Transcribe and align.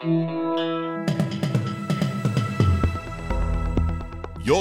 You're 0.00 1.02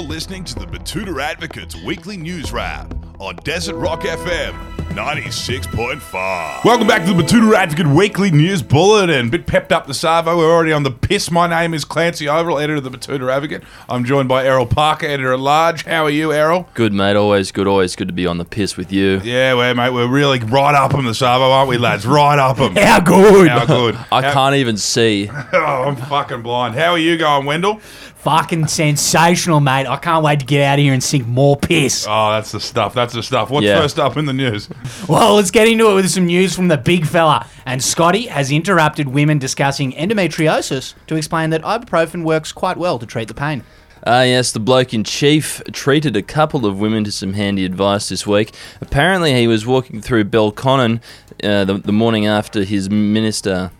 listening 0.01 0.43
to 0.45 0.55
the 0.55 0.65
Betoota 0.65 1.21
Advocates 1.21 1.75
Weekly 1.83 2.17
News 2.17 2.51
Wrap 2.51 2.91
on 3.19 3.35
Desert 3.43 3.75
Rock 3.75 4.01
FM 4.01 4.76
96.5. 4.89 6.63
Welcome 6.63 6.87
back 6.87 7.05
to 7.05 7.13
the 7.13 7.21
Betoota 7.21 7.53
Advocate 7.55 7.87
Weekly 7.87 8.31
News 8.31 8.61
Bulletin. 8.61 9.29
Bit 9.29 9.45
pepped 9.45 9.71
up 9.71 9.85
the 9.85 9.93
Savo. 9.93 10.37
We're 10.37 10.51
already 10.51 10.71
on 10.71 10.83
the 10.83 10.91
piss. 10.91 11.29
My 11.29 11.45
name 11.45 11.73
is 11.73 11.85
Clancy 11.85 12.25
Overell, 12.25 12.61
editor 12.61 12.77
of 12.77 12.83
the 12.83 12.89
Betoota 12.89 13.31
Advocate. 13.31 13.63
I'm 13.87 14.05
joined 14.05 14.27
by 14.29 14.45
Errol 14.45 14.65
Parker, 14.65 15.05
editor 15.05 15.33
at 15.33 15.39
large. 15.39 15.83
How 15.85 16.03
are 16.05 16.09
you, 16.09 16.33
Errol? 16.33 16.67
Good, 16.73 16.93
mate. 16.93 17.15
Always 17.15 17.51
good. 17.51 17.67
Always 17.67 17.95
good 17.95 18.07
to 18.07 18.13
be 18.13 18.25
on 18.25 18.37
the 18.37 18.45
piss 18.45 18.75
with 18.75 18.91
you. 18.91 19.19
Yeah, 19.23 19.53
well, 19.53 19.75
mate, 19.75 19.91
we're 19.91 20.07
really 20.07 20.39
right 20.39 20.73
up 20.73 20.91
them, 20.91 21.05
the 21.05 21.13
Savo, 21.13 21.51
aren't 21.51 21.69
we, 21.69 21.77
lads? 21.77 22.05
Right 22.07 22.39
up 22.39 22.57
them. 22.57 22.75
How 22.77 22.99
good. 22.99 23.49
How 23.49 23.65
good. 23.65 23.95
I 24.11 24.21
How- 24.23 24.33
can't 24.33 24.55
even 24.55 24.77
see. 24.77 25.29
Oh, 25.53 25.83
I'm 25.85 25.95
fucking 25.95 26.41
blind. 26.43 26.75
How 26.75 26.91
are 26.91 26.97
you 26.99 27.17
going, 27.17 27.45
Wendell? 27.45 27.79
Fucking 27.79 28.67
sensational, 28.67 29.59
mate. 29.59 29.87
I 29.87 29.95
can't 29.97 30.23
wait 30.23 30.39
to 30.41 30.45
get 30.45 30.61
out 30.63 30.77
of 30.79 30.83
here 30.83 30.93
and 30.93 31.01
sink 31.03 31.25
more 31.25 31.55
piss. 31.55 32.05
Oh, 32.07 32.31
that's 32.31 32.51
the 32.51 32.59
stuff. 32.59 32.93
That's 32.93 33.13
the 33.13 33.23
stuff. 33.23 33.49
What's 33.49 33.65
Yeah. 33.65 33.79
first 33.79 33.97
up 33.99 34.17
in 34.17 34.25
the 34.25 34.33
news? 34.33 34.67
Well, 35.07 35.35
let's 35.35 35.51
get 35.51 35.67
into 35.67 35.89
it 35.91 35.95
with 35.95 36.09
some 36.09 36.25
news 36.25 36.55
from 36.55 36.67
the 36.67 36.77
big 36.77 37.05
fella. 37.05 37.47
And 37.65 37.81
Scotty 37.81 38.27
has 38.27 38.51
interrupted 38.51 39.07
women 39.07 39.39
discussing 39.39 39.93
endometriosis 39.93 40.95
to 41.07 41.15
explain 41.15 41.49
that 41.51 41.61
ibuprofen 41.61 42.23
works 42.23 42.51
quite 42.51 42.77
well 42.77 42.99
to 42.99 43.05
treat 43.05 43.27
the 43.27 43.33
pain. 43.33 43.63
Ah, 44.05 44.23
yes, 44.23 44.51
the 44.51 44.59
bloke 44.59 44.93
in 44.93 45.03
chief 45.03 45.61
treated 45.71 46.15
a 46.15 46.21
couple 46.21 46.65
of 46.65 46.79
women 46.79 47.03
to 47.03 47.11
some 47.11 47.33
handy 47.33 47.65
advice 47.65 48.09
this 48.09 48.27
week. 48.27 48.53
Apparently, 48.79 49.33
he 49.33 49.47
was 49.47 49.65
walking 49.65 50.01
through 50.01 50.25
Belconnen 50.25 51.01
uh, 51.43 51.65
the, 51.65 51.75
the 51.75 51.91
morning 51.91 52.25
after 52.25 52.63
his 52.63 52.89
minister. 52.89 53.71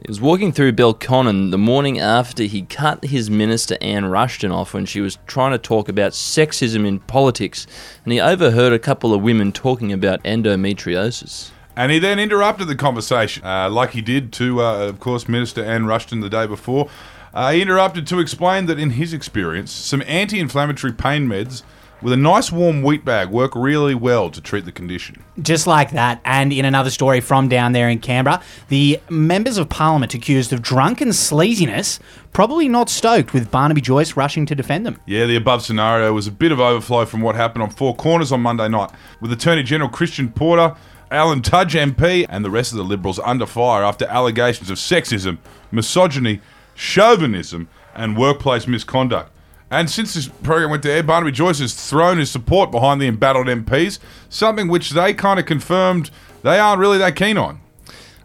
He 0.00 0.06
was 0.06 0.20
walking 0.20 0.52
through 0.52 0.74
Belconnen 0.74 1.50
the 1.50 1.58
morning 1.58 1.98
after 1.98 2.44
he 2.44 2.62
cut 2.62 3.02
his 3.06 3.28
minister 3.28 3.76
Anne 3.80 4.04
Ruston 4.04 4.52
off 4.52 4.72
when 4.72 4.86
she 4.86 5.00
was 5.00 5.18
trying 5.26 5.50
to 5.50 5.58
talk 5.58 5.88
about 5.88 6.12
sexism 6.12 6.86
in 6.86 7.00
politics, 7.00 7.66
and 8.04 8.12
he 8.12 8.20
overheard 8.20 8.72
a 8.72 8.78
couple 8.78 9.12
of 9.12 9.22
women 9.22 9.50
talking 9.50 9.92
about 9.92 10.22
endometriosis. 10.22 11.50
And 11.74 11.90
he 11.90 11.98
then 11.98 12.20
interrupted 12.20 12.68
the 12.68 12.76
conversation, 12.76 13.44
uh, 13.44 13.70
like 13.70 13.90
he 13.90 14.00
did 14.00 14.32
to, 14.34 14.62
uh, 14.62 14.86
of 14.86 15.00
course, 15.00 15.28
Minister 15.28 15.64
Anne 15.64 15.86
Ruston 15.86 16.20
the 16.20 16.30
day 16.30 16.46
before. 16.46 16.88
Uh, 17.34 17.50
he 17.50 17.60
interrupted 17.60 18.06
to 18.06 18.20
explain 18.20 18.66
that, 18.66 18.78
in 18.78 18.90
his 18.90 19.12
experience, 19.12 19.72
some 19.72 20.04
anti 20.06 20.38
inflammatory 20.38 20.92
pain 20.92 21.26
meds 21.26 21.64
with 22.00 22.12
a 22.12 22.16
nice 22.16 22.52
warm 22.52 22.82
wheat 22.82 23.04
bag 23.04 23.28
work 23.28 23.54
really 23.54 23.94
well 23.94 24.30
to 24.30 24.40
treat 24.40 24.64
the 24.64 24.72
condition. 24.72 25.22
Just 25.40 25.66
like 25.66 25.92
that, 25.92 26.20
and 26.24 26.52
in 26.52 26.64
another 26.64 26.90
story 26.90 27.20
from 27.20 27.48
down 27.48 27.72
there 27.72 27.88
in 27.88 27.98
Canberra, 27.98 28.42
the 28.68 29.00
members 29.08 29.58
of 29.58 29.68
parliament 29.68 30.14
accused 30.14 30.52
of 30.52 30.62
drunken 30.62 31.08
sleaziness 31.08 31.98
probably 32.32 32.68
not 32.68 32.88
stoked 32.88 33.32
with 33.32 33.50
Barnaby 33.50 33.80
Joyce 33.80 34.16
rushing 34.16 34.46
to 34.46 34.54
defend 34.54 34.86
them. 34.86 35.00
Yeah, 35.06 35.26
the 35.26 35.36
above 35.36 35.62
scenario 35.62 36.12
was 36.12 36.26
a 36.26 36.32
bit 36.32 36.52
of 36.52 36.60
overflow 36.60 37.04
from 37.04 37.20
what 37.20 37.34
happened 37.34 37.62
on 37.62 37.70
Four 37.70 37.96
Corners 37.96 38.32
on 38.32 38.40
Monday 38.40 38.68
night, 38.68 38.90
with 39.20 39.32
Attorney 39.32 39.62
General 39.62 39.90
Christian 39.90 40.30
Porter, 40.30 40.76
Alan 41.10 41.40
Tudge 41.42 41.74
MP, 41.74 42.26
and 42.28 42.44
the 42.44 42.50
rest 42.50 42.72
of 42.72 42.78
the 42.78 42.84
Liberals 42.84 43.18
under 43.20 43.46
fire 43.46 43.82
after 43.82 44.06
allegations 44.06 44.70
of 44.70 44.76
sexism, 44.76 45.38
misogyny, 45.72 46.40
chauvinism, 46.74 47.68
and 47.94 48.16
workplace 48.16 48.66
misconduct. 48.66 49.30
And 49.70 49.90
since 49.90 50.14
this 50.14 50.28
program 50.28 50.70
went 50.70 50.82
to 50.84 50.90
air, 50.90 51.02
Barnaby 51.02 51.32
Joyce 51.32 51.58
has 51.58 51.74
thrown 51.74 52.18
his 52.18 52.30
support 52.30 52.70
behind 52.70 53.00
the 53.00 53.06
embattled 53.06 53.48
MPs, 53.48 53.98
something 54.30 54.68
which 54.68 54.90
they 54.90 55.12
kind 55.12 55.38
of 55.38 55.46
confirmed 55.46 56.10
they 56.42 56.58
aren't 56.58 56.80
really 56.80 56.98
that 56.98 57.16
keen 57.16 57.36
on. 57.36 57.60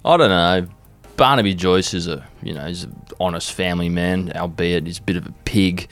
I 0.06 0.18
don't 0.18 0.30
know. 0.30 0.68
Barnaby 1.18 1.54
Joyce 1.54 1.94
is 1.94 2.08
a 2.08 2.26
you 2.42 2.54
know 2.54 2.66
he's 2.66 2.84
an 2.84 2.96
honest 3.20 3.54
family 3.54 3.90
man, 3.90 4.32
albeit 4.36 4.86
he's 4.88 5.00
a 5.00 5.04
bit 5.04 5.18
of 5.18 5.26
a 5.28 5.32
pig. 5.46 5.88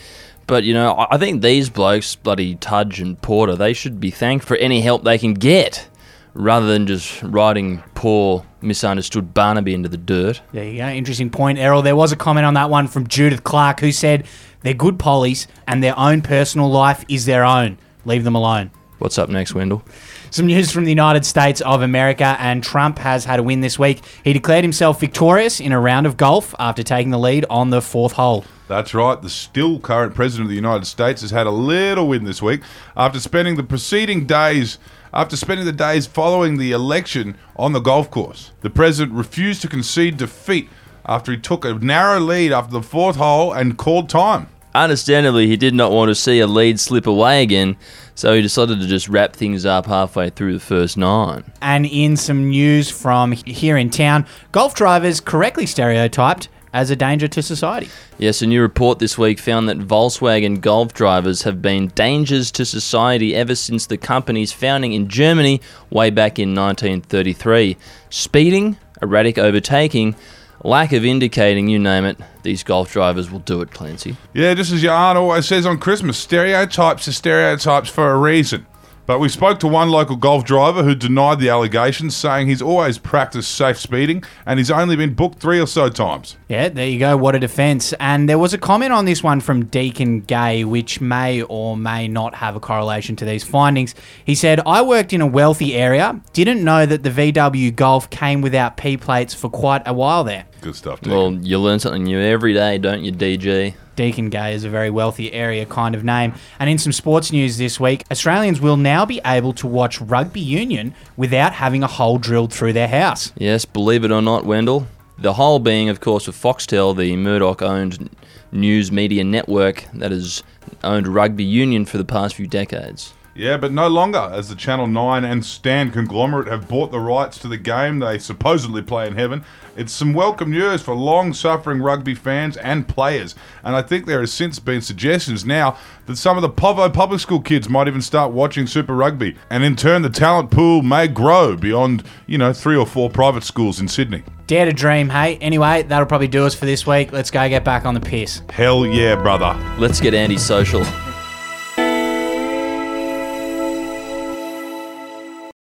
But 0.47 0.63
you 0.63 0.73
know, 0.73 0.93
I 0.93 1.15
I 1.15 1.17
think 1.17 1.41
these 1.41 1.69
blokes, 1.69 2.15
bloody 2.15 2.55
Tudge 2.55 2.99
and 2.99 3.21
Porter, 3.21 3.55
they 3.55 3.73
should 3.73 3.99
be 3.99 4.11
thanked 4.11 4.45
for 4.45 4.57
any 4.57 4.81
help 4.81 5.03
they 5.03 5.17
can 5.17 5.33
get, 5.33 5.87
rather 6.33 6.65
than 6.65 6.87
just 6.87 7.21
riding 7.23 7.83
poor, 7.93 8.45
misunderstood 8.61 9.33
Barnaby 9.33 9.73
into 9.73 9.89
the 9.89 9.97
dirt. 9.97 10.41
There 10.51 10.63
you 10.63 10.77
go. 10.77 10.87
Interesting 10.87 11.29
point, 11.29 11.59
Errol. 11.59 11.81
There 11.81 11.95
was 11.95 12.11
a 12.11 12.15
comment 12.15 12.45
on 12.45 12.55
that 12.55 12.69
one 12.69 12.87
from 12.87 13.07
Judith 13.07 13.43
Clark 13.43 13.79
who 13.79 13.91
said 13.91 14.25
they're 14.61 14.73
good 14.73 14.99
pollies 14.99 15.47
and 15.67 15.83
their 15.83 15.97
own 15.97 16.21
personal 16.21 16.69
life 16.69 17.03
is 17.07 17.25
their 17.25 17.43
own. 17.43 17.77
Leave 18.05 18.23
them 18.23 18.35
alone. 18.35 18.71
What's 18.99 19.17
up 19.17 19.29
next, 19.29 19.55
Wendell? 19.55 19.83
Some 20.29 20.45
news 20.45 20.71
from 20.71 20.83
the 20.83 20.91
United 20.91 21.25
States 21.25 21.59
of 21.61 21.81
America, 21.81 22.37
and 22.39 22.63
Trump 22.63 22.99
has 22.99 23.25
had 23.25 23.39
a 23.39 23.43
win 23.43 23.61
this 23.61 23.79
week. 23.79 24.01
He 24.23 24.31
declared 24.31 24.63
himself 24.63 24.99
victorious 24.99 25.59
in 25.59 25.71
a 25.71 25.79
round 25.79 26.05
of 26.05 26.17
golf 26.17 26.53
after 26.59 26.83
taking 26.83 27.09
the 27.09 27.17
lead 27.17 27.45
on 27.49 27.71
the 27.71 27.81
fourth 27.81 28.13
hole. 28.13 28.45
That's 28.67 28.93
right. 28.93 29.19
The 29.19 29.29
still 29.29 29.79
current 29.79 30.13
president 30.13 30.45
of 30.45 30.49
the 30.49 30.55
United 30.55 30.85
States 30.85 31.21
has 31.21 31.31
had 31.31 31.47
a 31.47 31.51
little 31.51 32.07
win 32.07 32.23
this 32.23 32.41
week 32.41 32.61
after 32.95 33.19
spending 33.19 33.55
the 33.55 33.63
preceding 33.63 34.25
days 34.25 34.77
after 35.13 35.35
spending 35.35 35.65
the 35.65 35.73
days 35.73 36.07
following 36.07 36.57
the 36.57 36.71
election 36.71 37.37
on 37.57 37.73
the 37.73 37.79
golf 37.79 38.09
course. 38.09 38.51
The 38.61 38.69
president 38.69 39.13
refused 39.13 39.61
to 39.63 39.67
concede 39.67 40.17
defeat 40.17 40.69
after 41.05 41.31
he 41.31 41.37
took 41.37 41.65
a 41.65 41.73
narrow 41.73 42.19
lead 42.19 42.51
after 42.51 42.71
the 42.71 42.81
fourth 42.81 43.15
hole 43.15 43.53
and 43.53 43.77
called 43.77 44.09
time. 44.09 44.47
Understandably, 44.73 45.47
he 45.47 45.57
did 45.57 45.73
not 45.73 45.91
want 45.91 46.09
to 46.09 46.15
see 46.15 46.39
a 46.39 46.47
lead 46.47 46.79
slip 46.79 47.05
away 47.05 47.43
again, 47.43 47.75
so 48.15 48.33
he 48.33 48.41
decided 48.41 48.79
to 48.79 48.87
just 48.87 49.09
wrap 49.09 49.35
things 49.35 49.65
up 49.65 49.85
halfway 49.85 50.29
through 50.29 50.53
the 50.53 50.59
first 50.61 50.97
nine. 50.97 51.43
And 51.61 51.85
in 51.85 52.15
some 52.15 52.49
news 52.49 52.89
from 52.89 53.33
here 53.33 53.75
in 53.75 53.89
town, 53.89 54.25
golf 54.53 54.73
drivers 54.73 55.19
correctly 55.19 55.65
stereotyped 55.65 56.47
as 56.73 56.89
a 56.89 56.95
danger 56.95 57.27
to 57.27 57.41
society. 57.41 57.89
Yes, 58.17 58.41
a 58.41 58.47
new 58.47 58.61
report 58.61 58.99
this 58.99 59.17
week 59.17 59.39
found 59.39 59.67
that 59.67 59.79
Volkswagen 59.79 60.61
Golf 60.61 60.93
drivers 60.93 61.43
have 61.43 61.61
been 61.61 61.87
dangers 61.87 62.51
to 62.51 62.65
society 62.65 63.35
ever 63.35 63.55
since 63.55 63.87
the 63.87 63.97
company's 63.97 64.53
founding 64.53 64.93
in 64.93 65.09
Germany 65.09 65.61
way 65.89 66.09
back 66.09 66.39
in 66.39 66.55
1933. 66.55 67.75
Speeding, 68.09 68.77
erratic 69.01 69.37
overtaking, 69.37 70.15
lack 70.63 70.93
of 70.93 71.05
indicating, 71.05 71.67
you 71.67 71.79
name 71.79 72.05
it, 72.05 72.17
these 72.43 72.63
golf 72.63 72.91
drivers 72.91 73.31
will 73.31 73.39
do 73.39 73.61
it, 73.61 73.71
Clancy. 73.71 74.15
Yeah, 74.33 74.53
just 74.53 74.71
as 74.71 74.83
your 74.83 74.93
aunt 74.93 75.17
always 75.17 75.47
says 75.47 75.65
on 75.65 75.79
Christmas, 75.79 76.17
stereotypes 76.17 77.07
are 77.07 77.11
stereotypes 77.11 77.89
for 77.89 78.11
a 78.11 78.17
reason. 78.17 78.65
But 79.11 79.19
we 79.19 79.27
spoke 79.27 79.59
to 79.59 79.67
one 79.67 79.89
local 79.89 80.15
golf 80.15 80.45
driver 80.45 80.83
who 80.83 80.95
denied 80.95 81.41
the 81.41 81.49
allegations, 81.49 82.15
saying 82.15 82.47
he's 82.47 82.61
always 82.61 82.97
practiced 82.97 83.53
safe 83.53 83.77
speeding 83.77 84.23
and 84.45 84.57
he's 84.57 84.71
only 84.71 84.95
been 84.95 85.15
booked 85.15 85.39
three 85.39 85.59
or 85.59 85.67
so 85.67 85.89
times. 85.89 86.37
Yeah, 86.47 86.69
there 86.69 86.87
you 86.87 86.97
go. 86.97 87.17
What 87.17 87.35
a 87.35 87.39
defense. 87.39 87.91
And 87.99 88.29
there 88.29 88.39
was 88.39 88.53
a 88.53 88.57
comment 88.57 88.93
on 88.93 89.03
this 89.03 89.21
one 89.21 89.41
from 89.41 89.65
Deacon 89.65 90.21
Gay, 90.21 90.63
which 90.63 91.01
may 91.01 91.41
or 91.41 91.75
may 91.75 92.07
not 92.07 92.35
have 92.35 92.55
a 92.55 92.61
correlation 92.61 93.17
to 93.17 93.25
these 93.25 93.43
findings. 93.43 93.95
He 94.23 94.33
said, 94.33 94.61
I 94.65 94.81
worked 94.81 95.11
in 95.11 95.19
a 95.19 95.27
wealthy 95.27 95.75
area, 95.75 96.21
didn't 96.31 96.63
know 96.63 96.85
that 96.85 97.03
the 97.03 97.09
VW 97.09 97.75
Golf 97.75 98.09
came 98.11 98.39
without 98.39 98.77
P 98.77 98.95
plates 98.95 99.33
for 99.33 99.49
quite 99.49 99.85
a 99.85 99.93
while 99.93 100.23
there. 100.23 100.45
Good 100.61 100.77
stuff, 100.77 101.01
Deacon. 101.01 101.17
Well, 101.17 101.33
you 101.33 101.59
learn 101.59 101.79
something 101.79 102.05
new 102.05 102.21
every 102.21 102.53
day, 102.53 102.77
don't 102.77 103.03
you, 103.03 103.11
DG? 103.11 103.73
Deacon 104.01 104.29
Gay 104.29 104.55
is 104.55 104.63
a 104.63 104.69
very 104.69 104.89
wealthy 104.89 105.31
area 105.31 105.63
kind 105.63 105.93
of 105.93 106.03
name. 106.03 106.33
And 106.57 106.67
in 106.71 106.79
some 106.79 106.91
sports 106.91 107.31
news 107.31 107.59
this 107.59 107.79
week, 107.79 108.03
Australians 108.09 108.59
will 108.59 108.75
now 108.75 109.05
be 109.05 109.21
able 109.23 109.53
to 109.53 109.67
watch 109.67 110.01
rugby 110.01 110.39
union 110.39 110.95
without 111.17 111.53
having 111.53 111.83
a 111.83 111.87
hole 111.87 112.17
drilled 112.17 112.51
through 112.51 112.73
their 112.73 112.87
house. 112.87 113.31
Yes, 113.37 113.63
believe 113.63 114.03
it 114.03 114.09
or 114.11 114.23
not, 114.23 114.43
Wendell. 114.43 114.87
The 115.19 115.33
hole 115.33 115.59
being, 115.59 115.87
of 115.87 115.99
course, 115.99 116.27
of 116.27 116.35
Foxtel, 116.35 116.97
the 116.97 117.15
Murdoch 117.15 117.61
owned 117.61 118.09
news 118.51 118.91
media 118.91 119.23
network 119.23 119.85
that 119.93 120.09
has 120.09 120.41
owned 120.83 121.07
rugby 121.07 121.43
union 121.43 121.85
for 121.85 121.99
the 121.99 122.03
past 122.03 122.33
few 122.33 122.47
decades. 122.47 123.13
Yeah, 123.33 123.55
but 123.55 123.71
no 123.71 123.87
longer, 123.87 124.29
as 124.33 124.49
the 124.49 124.55
Channel 124.55 124.87
9 124.87 125.23
and 125.23 125.45
Stan 125.45 125.89
conglomerate 125.91 126.49
have 126.49 126.67
bought 126.67 126.91
the 126.91 126.99
rights 126.99 127.37
to 127.39 127.47
the 127.47 127.57
game 127.57 127.99
they 127.99 128.19
supposedly 128.19 128.81
play 128.81 129.07
in 129.07 129.15
heaven. 129.15 129.45
It's 129.77 129.93
some 129.93 130.13
welcome 130.13 130.51
news 130.51 130.81
for 130.81 130.93
long 130.93 131.33
suffering 131.33 131.81
rugby 131.81 132.13
fans 132.13 132.57
and 132.57 132.89
players. 132.89 133.33
And 133.63 133.73
I 133.73 133.83
think 133.83 134.05
there 134.05 134.19
has 134.19 134.33
since 134.33 134.59
been 134.59 134.81
suggestions 134.81 135.45
now 135.45 135.77
that 136.07 136.17
some 136.17 136.37
of 136.37 136.41
the 136.41 136.49
Povo 136.49 136.93
public 136.93 137.21
school 137.21 137.39
kids 137.39 137.69
might 137.69 137.87
even 137.87 138.01
start 138.01 138.33
watching 138.33 138.67
Super 138.67 138.95
Rugby. 138.95 139.37
And 139.49 139.63
in 139.63 139.77
turn, 139.77 140.01
the 140.01 140.09
talent 140.09 140.51
pool 140.51 140.81
may 140.81 141.07
grow 141.07 141.55
beyond, 141.55 142.03
you 142.27 142.37
know, 142.37 142.51
three 142.51 142.75
or 142.75 142.85
four 142.85 143.09
private 143.09 143.45
schools 143.45 143.79
in 143.79 143.87
Sydney. 143.87 144.23
Dare 144.47 144.65
to 144.65 144.73
dream, 144.73 145.07
hey? 145.07 145.37
Anyway, 145.37 145.83
that'll 145.83 146.05
probably 146.05 146.27
do 146.27 146.45
us 146.45 146.53
for 146.53 146.65
this 146.65 146.85
week. 146.85 147.13
Let's 147.13 147.31
go 147.31 147.47
get 147.47 147.63
back 147.63 147.85
on 147.85 147.93
the 147.93 148.01
piss. 148.01 148.41
Hell 148.49 148.85
yeah, 148.85 149.15
brother. 149.15 149.57
Let's 149.79 150.01
get 150.01 150.13
antisocial. 150.13 150.83